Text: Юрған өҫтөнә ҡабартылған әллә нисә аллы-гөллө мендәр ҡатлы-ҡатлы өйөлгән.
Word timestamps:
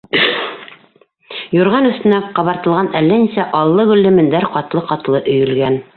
Юрған 1.57 1.89
өҫтөнә 1.91 2.21
ҡабартылған 2.39 2.91
әллә 3.01 3.21
нисә 3.27 3.47
аллы-гөллө 3.61 4.15
мендәр 4.19 4.49
ҡатлы-ҡатлы 4.57 5.23
өйөлгән. 5.35 5.83